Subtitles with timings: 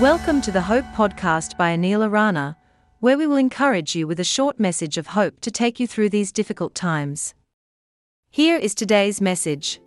[0.00, 2.58] Welcome to the Hope Podcast by Anil Arana,
[3.00, 6.10] where we will encourage you with a short message of hope to take you through
[6.10, 7.32] these difficult times.
[8.28, 9.80] Here is today's message.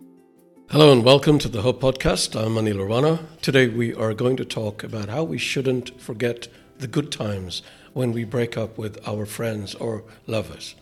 [0.70, 2.34] Hello and welcome to the Hope Podcast.
[2.34, 3.24] I'm Anil Arana.
[3.40, 8.10] Today we are going to talk about how we shouldn't forget the good times when
[8.10, 10.74] we break up with our friends or lovers.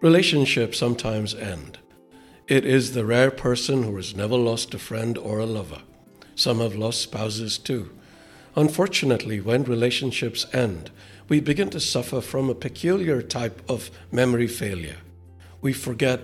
[0.00, 1.80] Relationships sometimes end.
[2.48, 5.82] It is the rare person who has never lost a friend or a lover.
[6.34, 7.90] Some have lost spouses too.
[8.56, 10.90] Unfortunately, when relationships end,
[11.28, 14.96] we begin to suffer from a peculiar type of memory failure.
[15.60, 16.20] We forget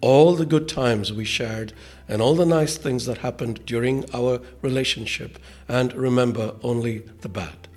[0.00, 1.72] all the good times we shared
[2.08, 7.68] and all the nice things that happened during our relationship and remember only the bad.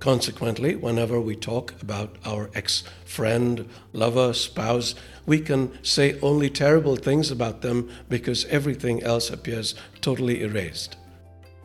[0.00, 6.96] Consequently, whenever we talk about our ex friend, lover, spouse, we can say only terrible
[6.96, 10.96] things about them because everything else appears totally erased.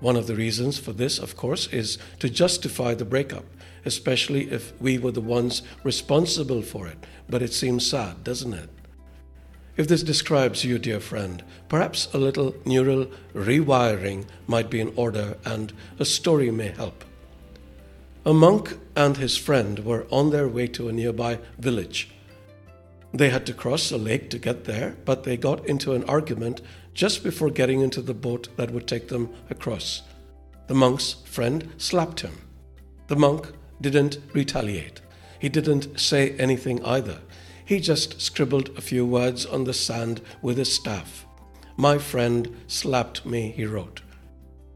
[0.02, 3.46] One of the reasons for this, of course, is to justify the breakup,
[3.86, 6.98] especially if we were the ones responsible for it.
[7.30, 8.70] But it seems sad, doesn't it?
[9.78, 15.38] If this describes you, dear friend, perhaps a little neural rewiring might be in order
[15.46, 17.06] and a story may help.
[18.26, 22.10] A monk and his friend were on their way to a nearby village.
[23.14, 26.62] They had to cross a lake to get there, but they got into an argument
[26.94, 30.02] just before getting into the boat that would take them across.
[30.68, 32.38] The monk's friend slapped him.
[33.08, 35.02] The monk didn't retaliate.
[35.40, 37.20] He didn't say anything either.
[37.66, 41.26] He just scribbled a few words on the sand with his staff.
[41.76, 44.02] My friend slapped me, he wrote.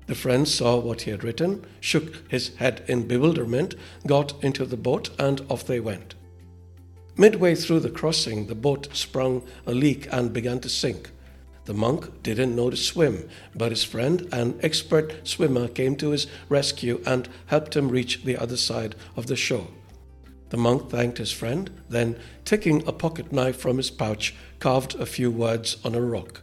[0.07, 4.77] The friend saw what he had written, shook his head in bewilderment, got into the
[4.77, 6.15] boat, and off they went.
[7.17, 11.11] Midway through the crossing, the boat sprung a leak and began to sink.
[11.63, 16.27] The monk didn't know to swim, but his friend, an expert swimmer, came to his
[16.49, 19.67] rescue and helped him reach the other side of the shore.
[20.49, 25.05] The monk thanked his friend, then, taking a pocket knife from his pouch, carved a
[25.05, 26.41] few words on a rock.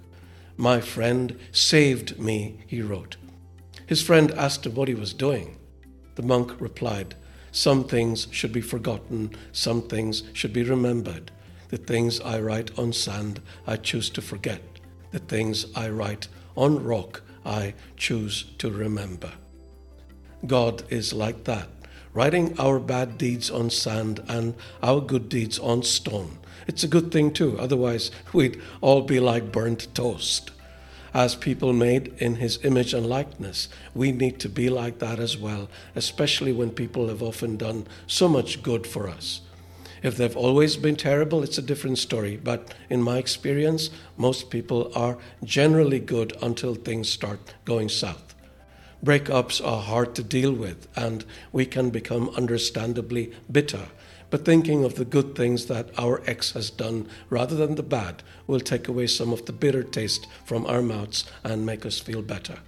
[0.56, 3.16] My friend saved me, he wrote.
[3.86, 5.56] His friend asked him what he was doing.
[6.14, 7.14] The monk replied,
[7.52, 11.30] Some things should be forgotten, some things should be remembered.
[11.68, 14.62] The things I write on sand, I choose to forget
[15.12, 16.26] the things I write
[16.56, 19.32] on rock I choose to remember.
[20.46, 21.68] God is like that,
[22.12, 26.38] writing our bad deeds on sand and our good deeds on stone.
[26.66, 30.50] It's a good thing too, otherwise, we'd all be like burnt toast.
[31.14, 35.36] As people made in His image and likeness, we need to be like that as
[35.36, 39.42] well, especially when people have often done so much good for us.
[40.02, 42.36] If they've always been terrible, it's a different story.
[42.42, 48.34] But in my experience, most people are generally good until things start going south.
[49.04, 53.88] Breakups are hard to deal with, and we can become understandably bitter.
[54.32, 58.22] But thinking of the good things that our ex has done rather than the bad
[58.46, 62.22] will take away some of the bitter taste from our mouths and make us feel
[62.22, 62.60] better.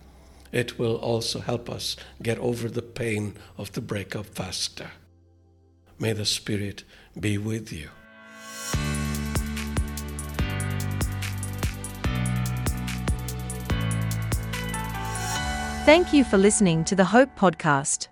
[0.53, 4.91] It will also help us get over the pain of the breakup faster.
[5.99, 6.85] May the Spirit
[7.19, 7.89] be with you.
[15.87, 18.09] Thank you for listening to the Hope Podcast.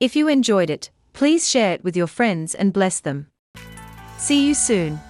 [0.00, 3.28] If you enjoyed it, please share it with your friends and bless them.
[4.18, 5.00] See you soon.